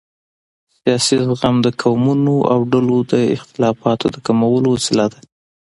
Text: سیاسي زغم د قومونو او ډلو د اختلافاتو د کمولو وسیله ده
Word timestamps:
سیاسي 0.77 1.15
زغم 1.25 1.55
د 1.65 1.67
قومونو 1.81 2.35
او 2.53 2.59
ډلو 2.71 2.97
د 3.11 3.13
اختلافاتو 3.35 4.05
د 4.11 4.15
کمولو 4.25 4.67
وسیله 4.75 5.05
ده 5.13 5.19